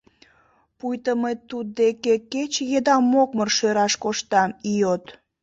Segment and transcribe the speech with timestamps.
[0.77, 5.03] Пуйто мый туддеке кече еда мокмыр шӧраш коштам, ийот!